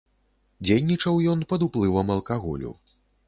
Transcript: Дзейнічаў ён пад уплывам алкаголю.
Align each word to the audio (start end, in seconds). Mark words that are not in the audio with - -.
Дзейнічаў 0.67 1.19
ён 1.35 1.43
пад 1.53 1.67
уплывам 1.67 2.07
алкаголю. 2.17 2.71